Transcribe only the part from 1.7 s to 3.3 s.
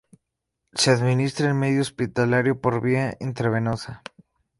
hospitalario por vía